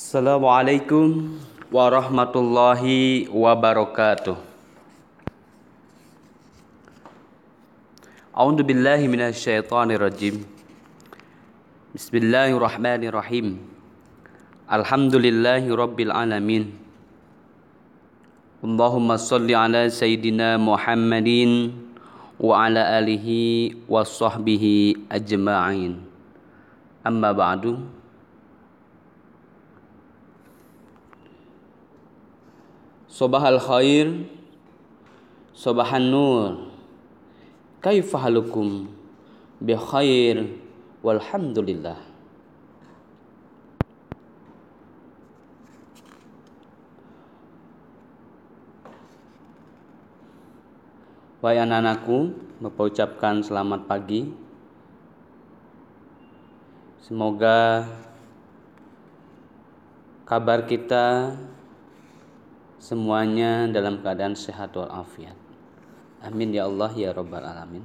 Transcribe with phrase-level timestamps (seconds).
[0.00, 1.36] Assalamualaikum
[1.68, 4.32] warahmatullahi wabarakatuh.
[8.32, 10.40] A'udzu billahi minasyaitonir rajim.
[11.92, 13.60] Bismillahirrahmanirrahim.
[14.72, 16.72] Alhamdulillahi rabbil alamin.
[18.64, 21.76] Allahumma salli ala sayyidina Muhammadin
[22.40, 26.00] wa ala alihi wa sahbihi ajma'in.
[27.04, 27.99] Amma ba'du.
[33.10, 34.22] Sobahal khair
[35.50, 36.70] Sobahan nur
[37.82, 38.86] Kaifa halukum
[39.58, 40.46] Bi khair?
[41.04, 41.96] Walhamdulillah.
[51.40, 54.28] Wahai anak-anakku, Bapak ucapkan selamat pagi.
[57.00, 57.88] Semoga
[60.28, 61.32] kabar kita
[62.80, 65.36] semuanya dalam keadaan sehat walafiat.
[66.24, 67.84] Amin ya Allah ya Rabbal Alamin.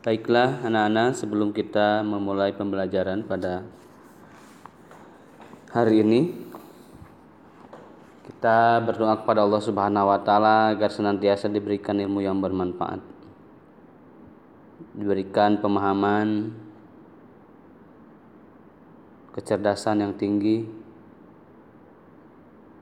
[0.00, 3.62] Baiklah anak-anak sebelum kita memulai pembelajaran pada
[5.70, 6.20] hari ini
[8.26, 13.04] kita berdoa kepada Allah Subhanahu wa taala agar senantiasa diberikan ilmu yang bermanfaat.
[14.96, 16.56] Diberikan pemahaman
[19.30, 20.66] kecerdasan yang tinggi,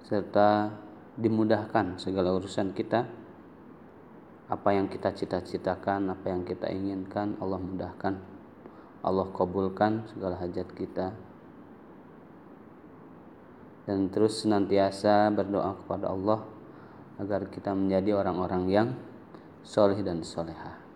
[0.08, 0.72] serta
[1.20, 3.04] dimudahkan segala urusan kita.
[4.48, 8.16] Apa yang kita cita-citakan, apa yang kita inginkan, Allah mudahkan.
[9.04, 11.12] Allah kabulkan segala hajat kita.
[13.84, 16.44] Dan terus senantiasa berdoa kepada Allah
[17.20, 18.88] agar kita menjadi orang-orang yang
[19.64, 20.87] soleh dan solehah.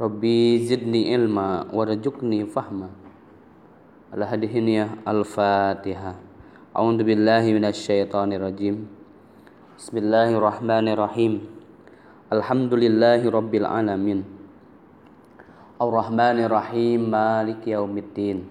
[0.00, 2.88] Rabbi zidni ilma warjukni fahma
[4.16, 6.16] Al hadihiniyah Al-Fatihah
[6.72, 8.88] A'udzu billahi minasyaitonir rajim
[9.76, 11.44] Bismillahirrahmanirrahim
[12.32, 14.24] Alhamdulillahi rabbil alamin
[15.76, 18.48] Ar-Rahmanir Rahim Maliki yaumiddin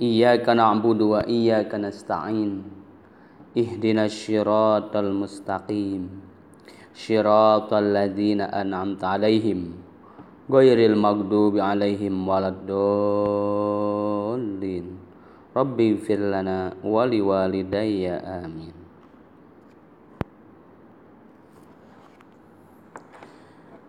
[0.00, 2.64] Iyyaka na'budu wa iyyaka nasta'in
[3.52, 6.08] Ihdinas syiratal mustaqim
[6.96, 9.83] Syiratal ladzina an'amta 'alaihim
[10.44, 12.76] ghairil maghdubi alaihim waladdallin
[15.56, 18.84] rabbi fir lana wa liwalidayya amin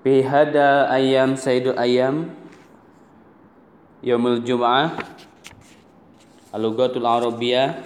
[0.05, 2.29] Bihada ayam Sayyidul ayam
[4.05, 4.93] Yaumul Jum'ah
[6.53, 7.81] Alugatul Arabiyah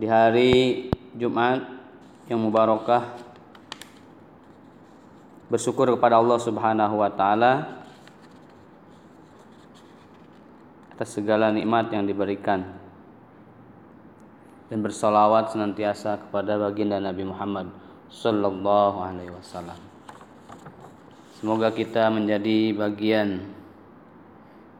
[0.00, 1.68] Di hari Jumat
[2.24, 3.23] yang mubarakah
[5.48, 7.84] bersyukur kepada Allah Subhanahu wa taala
[10.94, 12.64] atas segala nikmat yang diberikan
[14.70, 17.68] dan bersolawat senantiasa kepada baginda Nabi Muhammad
[18.08, 19.76] sallallahu alaihi wasallam.
[21.42, 23.42] Semoga kita menjadi bagian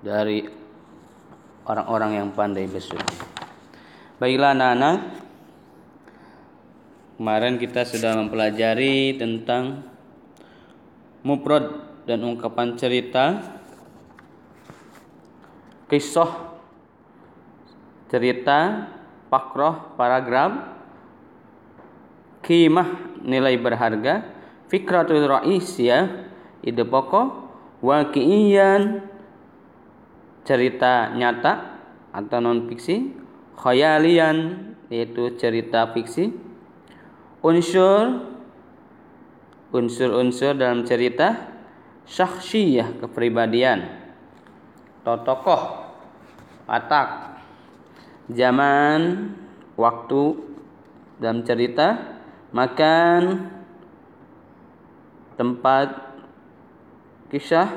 [0.00, 0.48] dari
[1.69, 3.04] orang-orang yang pandai bersyukur.
[4.22, 4.96] Baiklah anak-anak,
[7.19, 9.94] kemarin kita sudah mempelajari tentang
[11.24, 13.40] mufrad dan ungkapan cerita
[15.88, 16.60] kisah
[18.12, 18.92] cerita
[19.32, 20.52] pakroh paragraf
[22.44, 24.28] kimah nilai berharga
[24.68, 25.24] fikratul
[25.80, 26.28] ya
[26.60, 27.48] ide pokok
[27.80, 29.00] wakiiyan
[30.44, 31.80] cerita nyata
[32.12, 33.16] atau non fiksi
[33.56, 36.36] khayalian yaitu cerita fiksi
[37.40, 38.33] unsur
[39.74, 41.50] unsur-unsur dalam cerita
[42.06, 44.06] syakhsiyah kepribadian.
[45.02, 45.84] Tokoh
[46.64, 47.42] watak
[48.30, 49.34] zaman
[49.74, 50.22] waktu
[51.18, 52.16] dalam cerita
[52.54, 53.50] makan
[55.34, 56.14] tempat
[57.28, 57.69] kisah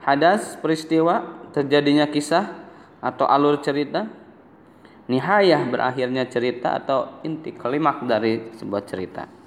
[0.00, 2.56] hadas peristiwa terjadinya kisah
[3.04, 4.08] atau alur cerita.
[5.08, 9.37] Nihayah berakhirnya cerita atau inti kalimat dari sebuah cerita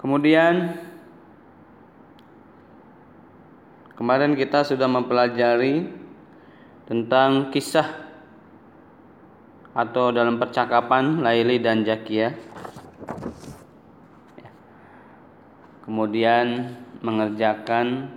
[0.00, 0.80] Kemudian
[3.92, 5.92] kemarin kita sudah mempelajari
[6.88, 8.08] tentang kisah
[9.76, 12.32] atau dalam percakapan Laili dan Jakia.
[14.40, 14.50] Ya.
[15.84, 16.74] Kemudian
[17.04, 18.08] mengerjakan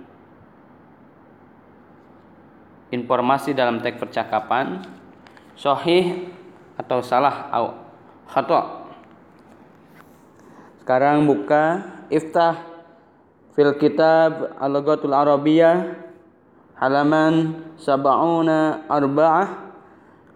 [2.88, 4.88] informasi dalam teks percakapan
[5.52, 6.32] sahih
[6.80, 7.76] atau salah atau
[8.24, 8.83] khata.
[10.84, 11.80] Sekarang buka
[12.12, 12.60] iftah
[13.56, 15.96] fil kitab Al-Lughatul Arabiyah
[16.76, 19.48] halaman sab'una arba'ah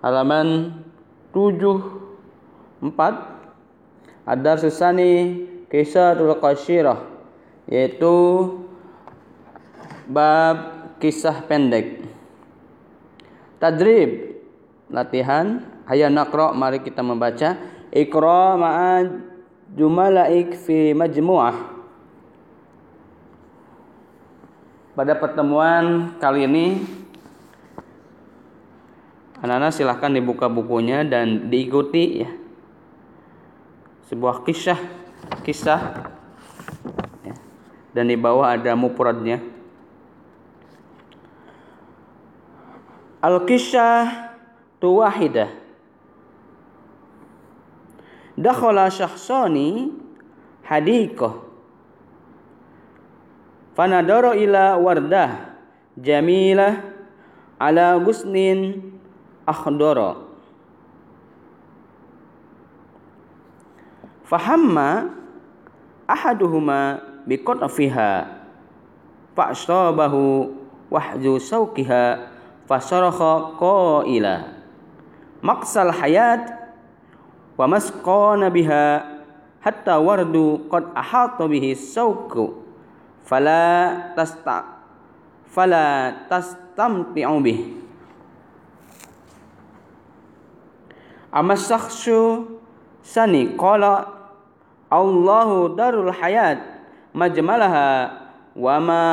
[0.00, 0.72] halaman
[1.36, 2.80] 74
[4.24, 6.96] ada susani kisah qasyirah
[7.68, 8.16] yaitu
[10.08, 10.56] bab
[10.96, 12.08] kisah pendek.
[13.60, 14.40] Tadrib
[14.88, 15.76] latihan.
[15.84, 17.56] Hayya naqra mari kita membaca.
[17.92, 19.04] Iqra ma'a
[19.76, 21.76] jumalaik fi majmu'ah
[24.98, 26.66] Pada pertemuan kali ini
[29.38, 32.30] anak-anak silahkan dibuka bukunya dan diikuti ya
[34.10, 34.80] sebuah kisah
[35.46, 36.02] kisah
[37.22, 37.34] ya.
[37.94, 39.38] dan di bawah ada mupradnya
[43.18, 44.30] Al-Kisah
[44.78, 45.50] tu wahidah.
[48.38, 49.90] Dakhala syakhsani
[50.62, 51.42] hadikah.
[53.74, 55.58] Fanadara ila wardah
[55.98, 56.86] jamilah
[57.58, 58.94] ala gusnin
[59.42, 60.22] akhdara.
[64.22, 65.18] Fahamma
[66.06, 68.38] ahaduhuma biqatfiha
[69.34, 70.52] fa'sabahu
[70.92, 72.28] wahju sawkiha
[72.68, 74.52] fasarakha qaila
[75.40, 76.57] maksal hayat
[77.58, 79.02] wa masqana biha
[79.58, 82.62] hatta wardu qad ahata bihi sauku
[83.26, 84.78] fala tasta
[85.50, 87.60] fala tastamti'u bih.
[91.34, 92.46] Amma syakhsu
[93.02, 94.16] sani qala
[94.88, 96.62] Allahu darul hayat
[97.12, 98.16] majmalaha
[98.56, 99.04] wa ma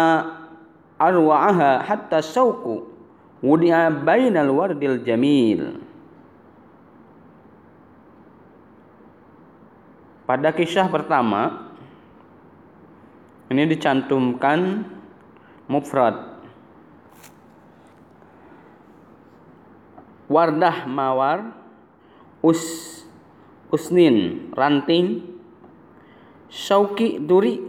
[0.96, 2.88] arwa'aha hatta sauku
[3.44, 5.85] wudi'a bainal wardil jamil
[10.26, 11.70] pada kisah pertama
[13.54, 14.82] ini dicantumkan
[15.70, 16.34] mufrad.
[20.26, 21.54] Wardah mawar
[22.42, 22.62] us
[23.70, 25.22] usnin ranting
[26.50, 27.62] syauki duri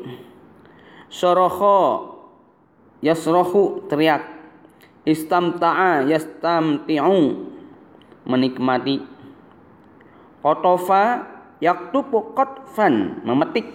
[1.13, 2.17] soroho
[3.05, 4.25] yasrohu teriak
[5.05, 7.21] istamta'a yastamti'u
[8.25, 9.05] menikmati
[10.41, 13.69] kotofa yaktupu qatfan memetik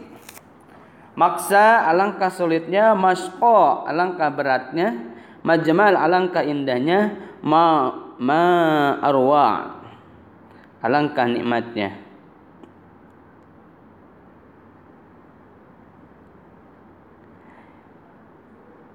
[1.18, 7.90] maksa alangkah sulitnya masqo alangkah beratnya majmal alangkah indahnya ma
[8.22, 8.46] ma
[9.02, 9.82] arwa
[10.82, 12.12] alangkah nikmatnya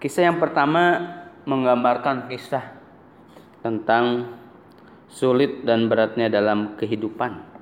[0.07, 1.03] kisah yang pertama
[1.51, 2.63] menggambarkan kisah
[3.59, 4.39] tentang
[5.11, 7.56] sulit dan beratnya dalam kehidupan.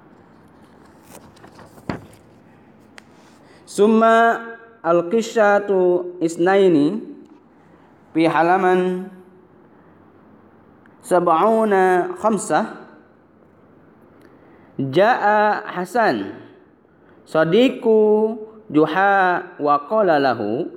[3.75, 4.38] Summa
[4.87, 7.03] al-qissatu isnaini
[8.15, 9.11] fi halaman
[11.03, 12.87] sab'una khamsah
[14.79, 16.38] Ja'a Hasan
[17.26, 18.38] sadiku
[18.71, 20.71] Juha wa qala lahu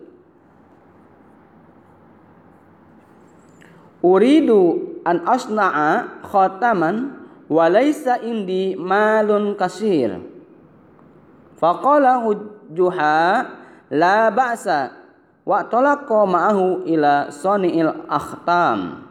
[4.02, 7.14] uridu an asna'a khataman
[7.46, 10.18] wa laysa indi malun kasir.
[11.62, 12.26] Faqala
[12.74, 13.48] juha
[13.92, 14.92] la ba'sa
[15.48, 19.08] wa talaqa ma'ahu ila sani'il akhtam.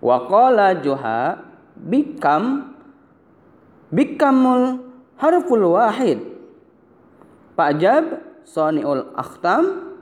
[0.00, 1.42] Wa qala juha
[1.76, 2.74] bikam
[3.90, 4.84] bikamul
[5.18, 6.22] harful wahid.
[7.58, 9.94] Pajab sani'ul akhtam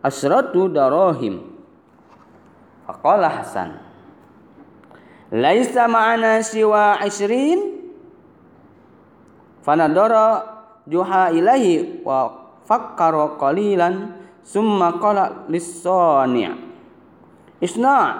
[0.00, 1.54] asratu darahim.
[2.84, 3.80] Faqala Hasan
[5.32, 7.82] Laisa ma'ana siwa isrin?
[9.66, 10.53] Fanadara
[10.88, 12.32] juha ilahi wa
[12.68, 16.64] fakkara qalilan summa qala lis-sani'
[17.64, 18.12] Isna'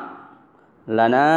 [0.88, 1.28] lana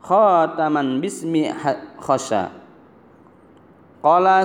[0.00, 1.52] khataman bismi
[2.00, 2.64] khasha
[4.04, 4.44] Qala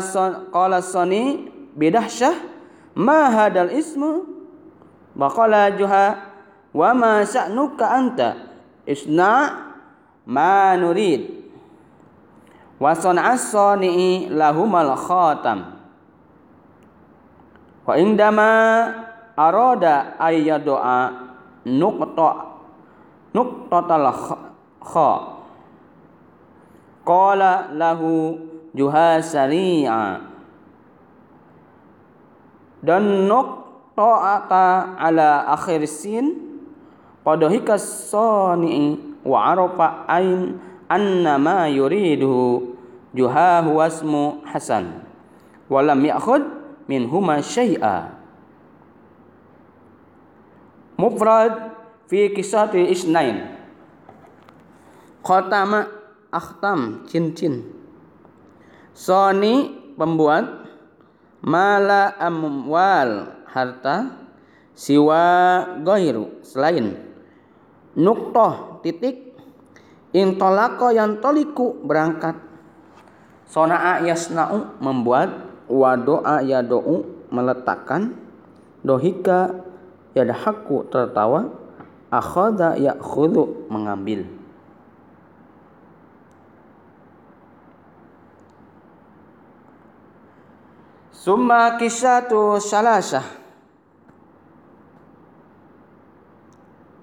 [0.56, 2.32] qala sani bidahsyah
[2.96, 4.24] ma hadal ismu?
[5.20, 6.16] Baqala juha
[6.72, 8.30] wa ma sya'nuka anta?
[8.88, 9.60] Isna
[10.24, 11.39] ma nurid
[12.80, 15.78] wa san'as sani'i lahumal khatam.
[17.84, 18.52] Wa indama
[19.36, 21.12] arada ayyadu'a
[21.68, 22.32] nuqta
[23.36, 24.08] nuqtatal
[24.82, 25.12] kha
[27.04, 28.38] qala lahu
[28.72, 30.24] juhasari'a
[32.80, 36.50] dan nuqta'ata ala akhir sin
[37.20, 38.96] Padahika sani'i
[39.28, 40.56] wa arafa ain
[40.90, 42.76] anna ma yuriduhu
[43.14, 45.06] juhahu wasmu hasan
[45.70, 46.44] walam ya'khud
[46.90, 48.18] minhuma syai'a.
[50.98, 51.78] Mufrad
[52.10, 53.56] fi kisati isnain.
[55.22, 55.86] Khatama
[56.34, 57.70] akhtam cincin.
[58.98, 60.68] Soni pembuat.
[61.40, 64.28] Mala amwal harta.
[64.76, 67.00] Siwa goiru selain.
[67.96, 69.29] Nuktoh titik
[70.16, 72.38] intolako yang toliku berangkat.
[73.50, 75.50] Sona'a yasna'u membuat.
[75.70, 78.18] Wadoa yado'u meletakkan.
[78.82, 79.62] Dohika
[80.18, 81.54] yadhaku tertawa.
[82.10, 84.26] Akhada ya'khudhu mengambil.
[91.14, 93.28] Summa kisatu salasah.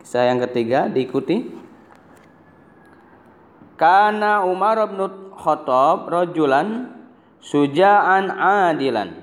[0.03, 1.66] Kisah yang ketiga diikuti.
[3.77, 5.05] Karena Umar bin
[5.37, 6.97] Khattab rajulan
[7.45, 9.21] suja'an adilan.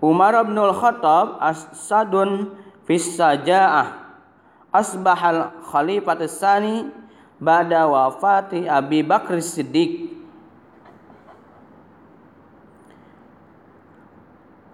[0.00, 2.56] Umar bin Khattab asadun
[2.88, 4.08] fis saja'ah.
[4.72, 6.88] Asbahal khalifat sani
[7.40, 10.08] ba'da wafati Abi Bakr Siddiq.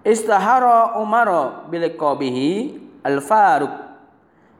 [0.05, 3.73] Istahara Umar bilqabihi al-Faruq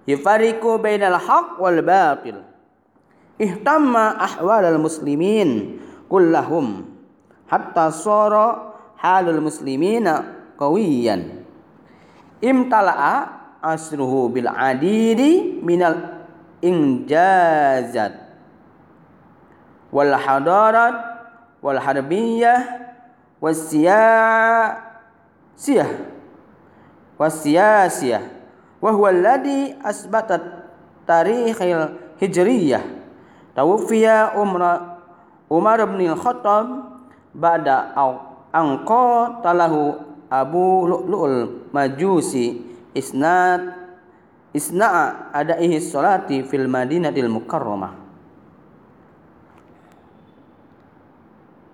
[0.09, 2.41] yufariqu bainal haq wal batil
[3.35, 6.85] ihtamma ahwalal muslimin kullahum
[7.51, 10.23] hatta sara halul muslimina
[10.55, 11.45] qawiyan.
[12.39, 13.27] Imtala'a
[13.63, 16.27] asruhu bil adidi minal
[16.61, 18.13] injazat
[19.89, 20.95] wal hadarat
[21.63, 22.61] wal harbiyah
[23.41, 24.77] was siyasiyah
[27.17, 27.45] was
[28.81, 30.41] wa huwa alladhi asbatat
[31.07, 32.83] tarikhil hijriyah
[33.55, 34.99] tawfiya umra
[35.49, 36.67] Umar bin Khattab
[37.31, 37.95] ba'da
[38.51, 39.97] angqa talahu
[40.29, 42.61] Abu Lu'lu'ul Majusi.
[42.95, 43.75] Isnad
[44.55, 47.91] isna'a adaihi salati fil Madinatil Mukarramah.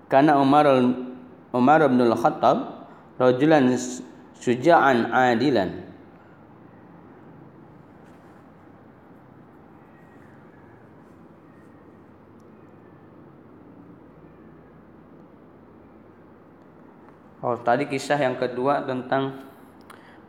[0.10, 0.68] Karena Umar
[1.54, 2.88] Umar bin Khattab
[3.22, 3.72] rajulan
[4.36, 5.91] suja'an adilan
[17.42, 19.42] Oh, tadi kisah yang kedua tentang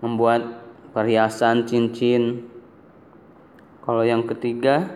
[0.01, 0.65] membuat
[0.97, 2.49] perhiasan cincin.
[3.85, 4.89] Kalau yang ketiga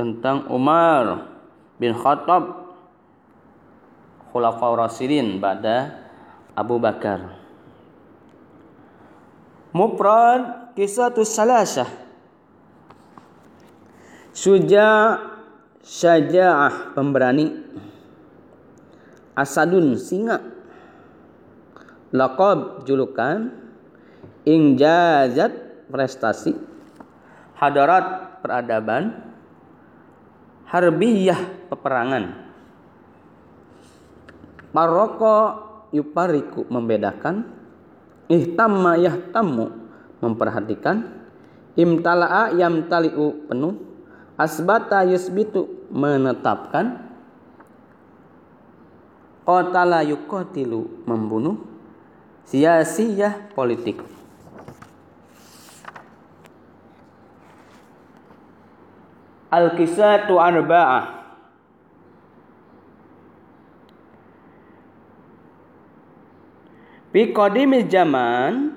[0.00, 1.28] tentang Umar
[1.76, 2.72] bin Khattab
[4.32, 6.00] Khulafaur Rasidin pada
[6.56, 7.36] Abu Bakar.
[9.76, 11.92] Mufrad kisah salasah.
[14.32, 15.20] Suja
[15.84, 17.52] syaja'ah pemberani.
[19.36, 20.59] Asadun singa
[22.10, 23.54] Laqab julukan.
[24.42, 25.52] Injazat
[25.86, 26.58] prestasi.
[27.54, 29.30] Hadarat peradaban.
[30.66, 32.50] Harbiyah peperangan.
[34.74, 35.36] Maroko
[35.94, 37.46] yupariku membedakan.
[38.30, 39.66] Ihtamma yahtammu
[40.22, 41.26] memperhatikan.
[41.78, 43.74] Imtala'a yamtali'u penuh.
[44.34, 47.06] Asbata yusbitu menetapkan.
[49.46, 51.58] Qatala yukotilu membunuh
[52.50, 54.02] Siasiyah politik.
[59.54, 61.20] Al-Kisatu Arba'ah
[67.10, 68.74] Fi qadimil zaman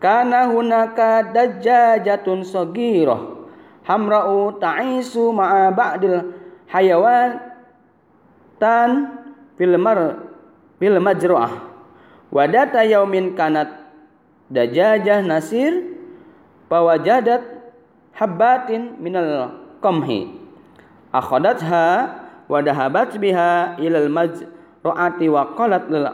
[0.00, 3.48] kana hunaka dajjajatun sagirah
[3.84, 6.36] hamra'u ta'isu ma'a ba'dil
[6.68, 7.36] hayawan
[8.56, 9.20] tan
[9.60, 10.20] fil mar
[10.80, 10.96] fil
[12.30, 13.70] Wadata yaumin kanat
[14.50, 15.94] dajajah nasir
[16.66, 17.42] pawajadat
[18.14, 20.34] habbatin minal qamhi.
[21.14, 21.86] Akhadatha
[22.50, 26.06] wa dahabat biha ilal majru'ati wa qalat lil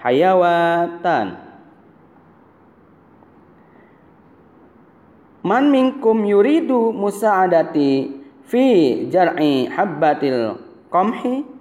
[0.00, 1.26] hayawatan.
[5.42, 8.14] Man minkum yuridu musa'adati
[8.46, 8.64] fi
[9.10, 10.56] jar'i habbatil
[10.88, 11.51] qamhi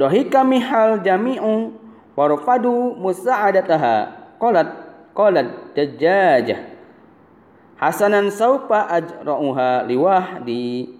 [0.00, 1.76] Dohika mihal jami'u
[2.16, 4.16] warfadu musa'adataha.
[4.40, 4.68] Qalat
[5.12, 6.56] qalat dajjajah.
[7.76, 10.96] Hasanan saupa ajra'uha liwahdi.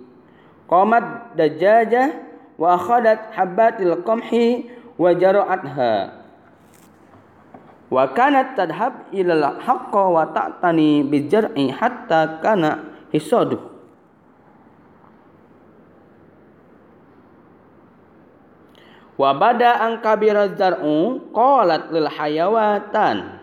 [0.68, 2.12] Qamat dajjajah
[2.60, 4.68] wa akhadat habbatil qamhi
[5.00, 6.20] wa jara'atha.
[7.88, 12.84] Wa kanat tadhab ila haqqa wa ta'tani bijar'i hatta kana
[13.16, 13.69] hisadu
[19.20, 23.36] wa bada an kabira zar'u qalat lil hayawatan.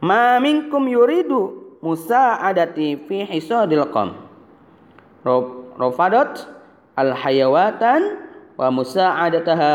[0.00, 4.16] Ma minkum yuridu musa'adati fi hisadil qam.
[5.76, 6.48] Rafadat
[6.96, 8.00] al hayawatan
[8.56, 9.72] wa musa'adataha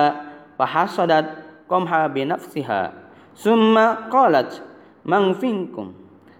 [0.58, 2.98] fa hasadat qamha bi nafsiha.
[3.38, 4.66] Summa qalat
[5.06, 5.94] man finkum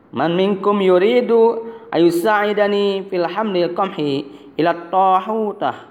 [0.10, 0.34] man
[0.82, 4.26] yuridu ayusa'idani fil hamlil qamhi
[4.58, 5.86] ila tahutah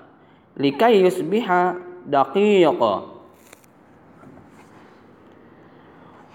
[0.58, 3.18] likai yusbiha daqiqa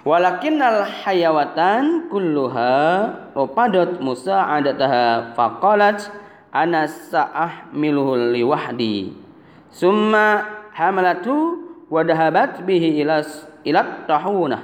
[0.04, 2.76] Walakinnal hayawatan kulluha
[3.32, 6.12] rupadat musa'adataha faqalat
[6.52, 9.16] ana sa'ahmiluhu liwahdi.
[9.72, 10.44] Summa
[10.76, 11.56] hamalatu
[11.88, 13.24] wa dahabat bihi ila
[13.64, 14.60] ila tahuna.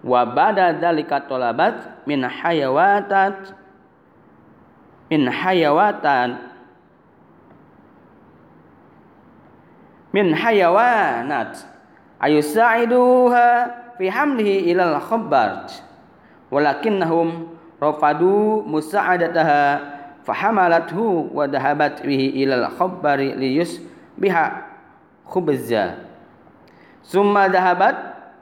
[0.00, 3.52] Wa bada dzalika talabat min hayawatat
[5.12, 6.49] min hayawatan
[10.10, 11.62] min hayawanat
[12.18, 13.46] ayusa'iduha
[13.96, 15.82] fi hamlihi ilal khabbat
[16.50, 17.46] walakinnahum
[17.78, 19.80] rafadu musa'adataha
[20.26, 23.80] fahamalathu wa dahabat bihi ilal khabbari liyus
[24.20, 24.66] biha
[25.24, 25.96] khubza
[27.06, 27.96] summa dahabat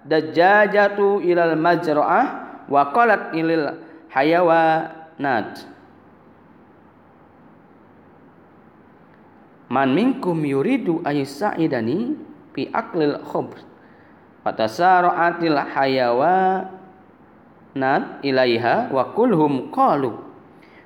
[0.08, 2.26] dajjajatu ilal majra'ah
[2.66, 3.78] wa qalat ilal
[4.10, 5.68] hayawanat
[9.68, 12.16] man minkum yuridu ayusa'idani
[12.56, 13.60] fi aklil khubr.
[14.44, 16.72] Fatasara'atil hayawanat
[18.24, 20.16] ilaiha wa kulhum qalu.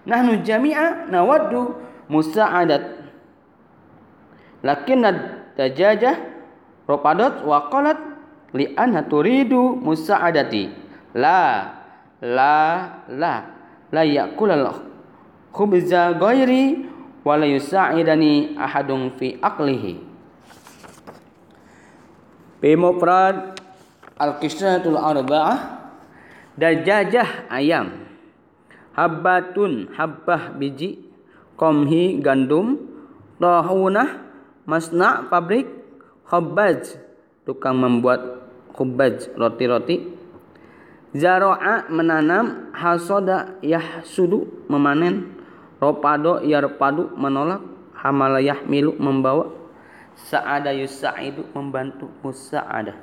[0.03, 1.79] Nahnu jami'a nawaddu
[2.11, 2.83] musa'adat.
[4.67, 5.11] Lakinna
[5.55, 6.19] dajajah
[6.91, 7.99] ropadat wa qalat
[8.55, 10.75] li anha turidu musa'adati.
[11.15, 11.71] La
[12.19, 13.35] la la
[13.93, 14.73] la yakulal
[15.53, 16.92] khubza ghairi
[17.23, 20.03] wala yusa'idani ahadun fi aqlihi.
[22.63, 23.59] Bimufrad
[24.19, 25.83] Al-Kisratul Arba'ah.
[26.55, 28.07] Dajajah ayam.
[28.95, 31.03] Habbatun habbah biji.
[31.59, 32.79] Komhi gandum.
[33.43, 34.23] Tahunah
[34.63, 35.67] Masna' pabrik.
[36.23, 37.03] Khabbaj
[37.43, 40.15] Tukang membuat khubbaj roti-roti.
[41.19, 42.71] Zaro'a menanam.
[42.71, 45.42] Hasoda yahsudu memanen
[45.83, 47.59] Ropado yarpadu menolak
[47.99, 49.51] hamalayah milu membawa
[50.15, 52.95] Sa'ada yusa'idu membantu musa'adah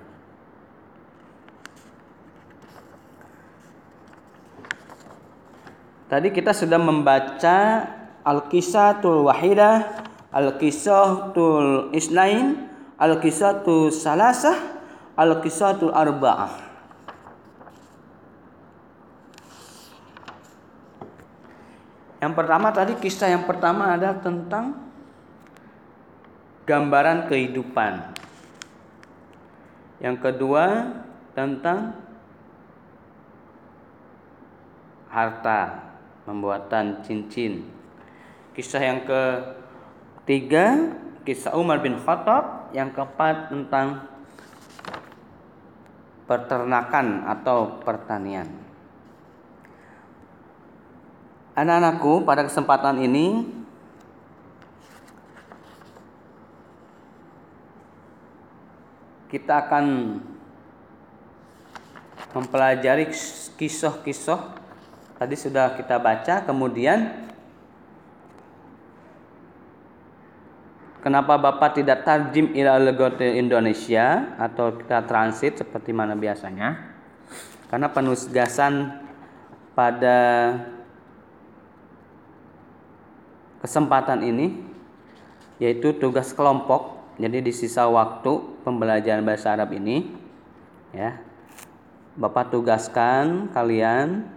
[6.08, 7.84] Tadi kita sudah membaca
[8.24, 12.64] Al-Kisatul Wahidah Al-Kisatul Isnain
[12.96, 14.56] Al-Kisatul Salasah
[15.20, 16.69] Al-Kisatul Arba'ah
[22.20, 24.76] Yang pertama tadi kisah yang pertama adalah tentang
[26.68, 28.14] gambaran kehidupan.
[30.04, 30.66] Yang kedua
[31.32, 31.96] tentang
[35.10, 35.90] harta,
[36.28, 37.66] pembuatan cincin.
[38.54, 44.06] Kisah yang ketiga kisah Umar bin Khattab, yang keempat tentang
[46.30, 48.69] peternakan atau pertanian.
[51.60, 53.44] Anak-anakku, pada kesempatan ini
[59.28, 59.86] kita akan
[62.32, 63.12] mempelajari
[63.60, 64.56] kisah-kisah.
[65.20, 67.28] Tadi sudah kita baca kemudian
[71.04, 76.96] kenapa Bapak tidak tarjim ila legote Indonesia atau kita transit seperti mana biasanya?
[77.68, 79.04] Karena penugasan
[79.76, 80.18] pada
[83.60, 84.60] kesempatan ini
[85.60, 86.98] yaitu tugas kelompok.
[87.20, 90.08] Jadi di sisa waktu pembelajaran bahasa Arab ini
[90.96, 91.20] ya
[92.16, 94.28] Bapak tugaskan kalian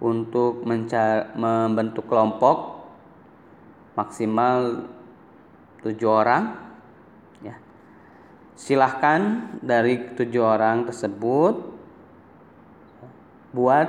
[0.00, 2.84] untuk mencari, membentuk kelompok
[3.96, 4.84] maksimal
[5.80, 6.52] tujuh orang
[7.40, 7.56] ya
[8.56, 11.64] silahkan dari tujuh orang tersebut
[13.56, 13.88] buat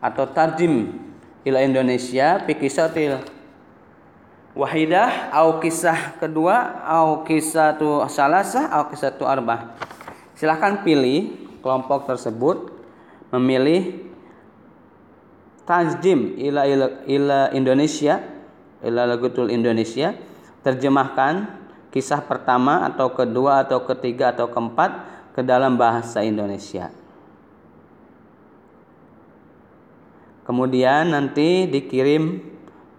[0.00, 0.96] atau tarjim
[1.44, 3.20] ila Indonesia fi kisatil
[4.56, 9.76] wahidah au kisah kedua au kisah tu salasah au kisah tu arba
[10.34, 12.72] silahkan pilih kelompok tersebut
[13.30, 14.10] memilih
[15.68, 18.40] tarjim ila, ila, ila Indonesia
[18.84, 20.16] ila lagutul Indonesia.
[20.60, 21.56] Terjemahkan
[21.88, 24.90] kisah pertama atau kedua atau ketiga atau keempat
[25.32, 26.92] ke dalam bahasa Indonesia
[30.50, 32.42] Kemudian nanti dikirim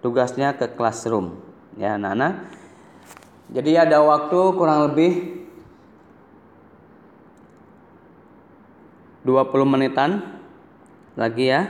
[0.00, 1.36] tugasnya ke classroom.
[1.76, 2.48] Ya, anak-anak.
[3.52, 5.44] Jadi ada waktu kurang lebih
[9.28, 10.40] 20 menitan
[11.12, 11.68] lagi ya.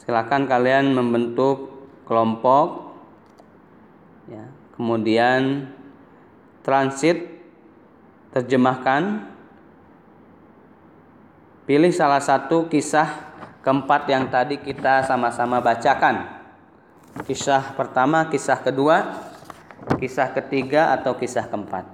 [0.00, 2.96] Silakan kalian membentuk kelompok
[4.32, 4.48] ya.
[4.80, 5.68] Kemudian
[6.64, 7.36] transit
[8.32, 9.28] terjemahkan
[11.68, 13.31] pilih salah satu kisah
[13.62, 16.42] keempat yang tadi kita sama-sama bacakan.
[17.24, 19.22] Kisah pertama, kisah kedua,
[19.96, 21.86] kisah ketiga atau kisah keempat.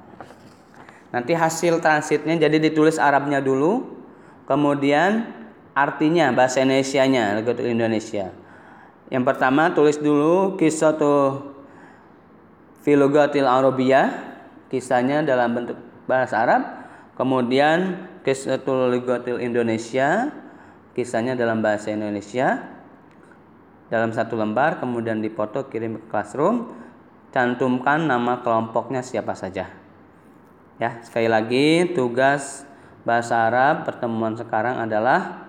[1.08, 3.84] Nanti hasil transitnya jadi ditulis Arabnya dulu,
[4.44, 5.28] kemudian
[5.72, 8.32] artinya bahasa Indonesia-nya, Legatul Indonesia.
[9.08, 11.56] Yang pertama tulis dulu kisah tuh
[12.84, 14.12] Filogatil Arabiyah,
[14.68, 16.62] kisahnya dalam bentuk bahasa Arab.
[17.16, 20.30] Kemudian kisah Legatil Indonesia,
[20.98, 22.58] kisahnya dalam bahasa Indonesia
[23.86, 26.74] dalam satu lembar kemudian dipoto kirim ke classroom
[27.30, 29.70] cantumkan nama kelompoknya siapa saja.
[30.78, 32.66] Ya, sekali lagi tugas
[33.02, 35.46] bahasa Arab pertemuan sekarang adalah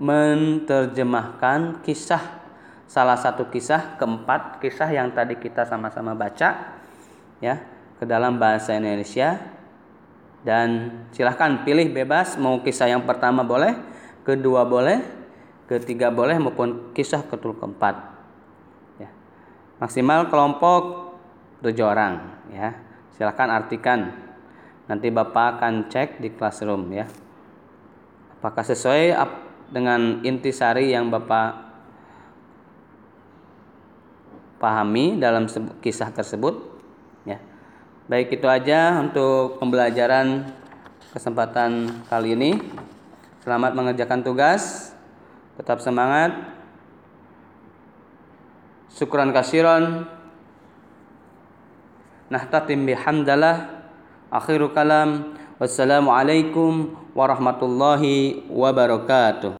[0.00, 2.40] menerjemahkan kisah
[2.88, 6.80] salah satu kisah keempat kisah yang tadi kita sama-sama baca
[7.38, 7.60] ya
[8.00, 9.59] ke dalam bahasa Indonesia
[10.46, 13.76] dan silahkan pilih bebas mau kisah yang pertama boleh
[14.24, 15.04] kedua boleh
[15.68, 18.10] ketiga boleh maupun kisah ketul keempat
[19.80, 21.16] Maksimal kelompok
[21.64, 22.76] tujuh orang ya.
[23.16, 24.12] Silakan artikan.
[24.84, 27.08] Nanti Bapak akan cek di classroom ya.
[28.36, 29.16] Apakah sesuai
[29.72, 31.72] dengan intisari yang Bapak
[34.60, 35.48] pahami dalam
[35.80, 36.69] kisah tersebut ya.
[38.10, 40.50] Baik itu aja untuk pembelajaran
[41.14, 42.58] kesempatan kali ini.
[43.46, 44.90] Selamat mengerjakan tugas.
[45.54, 46.34] Tetap semangat.
[48.90, 50.10] Syukran kasiran.
[52.34, 53.86] Nahtatim bihamdalah.
[54.26, 55.38] Akhiru kalam.
[55.62, 59.46] Wassalamualaikum warahmatullahi wabarakatuh.